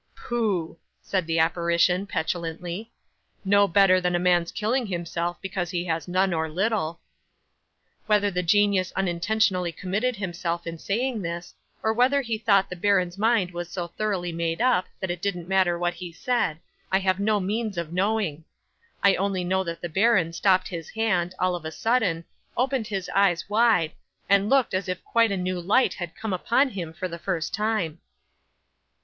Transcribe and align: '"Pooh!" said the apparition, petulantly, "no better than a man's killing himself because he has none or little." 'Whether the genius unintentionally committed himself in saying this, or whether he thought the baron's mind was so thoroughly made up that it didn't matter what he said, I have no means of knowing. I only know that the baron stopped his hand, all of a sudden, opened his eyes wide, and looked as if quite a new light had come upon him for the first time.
'"Pooh!" 0.15 0.79
said 1.03 1.27
the 1.27 1.37
apparition, 1.37 2.07
petulantly, 2.07 2.91
"no 3.45 3.67
better 3.67 4.01
than 4.01 4.15
a 4.15 4.19
man's 4.19 4.51
killing 4.51 4.87
himself 4.87 5.39
because 5.43 5.69
he 5.69 5.85
has 5.85 6.07
none 6.07 6.33
or 6.33 6.49
little." 6.49 6.99
'Whether 8.07 8.31
the 8.31 8.41
genius 8.41 8.91
unintentionally 8.95 9.71
committed 9.71 10.15
himself 10.15 10.65
in 10.65 10.79
saying 10.79 11.21
this, 11.21 11.53
or 11.83 11.93
whether 11.93 12.21
he 12.21 12.39
thought 12.39 12.67
the 12.67 12.75
baron's 12.75 13.19
mind 13.19 13.51
was 13.51 13.69
so 13.69 13.89
thoroughly 13.89 14.31
made 14.31 14.59
up 14.59 14.87
that 14.99 15.11
it 15.11 15.21
didn't 15.21 15.47
matter 15.47 15.77
what 15.77 15.93
he 15.93 16.11
said, 16.11 16.57
I 16.91 16.97
have 16.97 17.19
no 17.19 17.39
means 17.39 17.77
of 17.77 17.93
knowing. 17.93 18.43
I 19.03 19.13
only 19.17 19.43
know 19.43 19.63
that 19.65 19.81
the 19.81 19.87
baron 19.87 20.33
stopped 20.33 20.69
his 20.69 20.89
hand, 20.89 21.35
all 21.37 21.55
of 21.55 21.63
a 21.63 21.71
sudden, 21.71 22.25
opened 22.57 22.87
his 22.87 23.07
eyes 23.13 23.47
wide, 23.51 23.91
and 24.27 24.49
looked 24.49 24.73
as 24.73 24.89
if 24.89 25.03
quite 25.05 25.31
a 25.31 25.37
new 25.37 25.59
light 25.61 25.93
had 25.93 26.15
come 26.15 26.33
upon 26.33 26.69
him 26.69 26.91
for 26.91 27.07
the 27.07 27.19
first 27.19 27.53
time. 27.53 27.99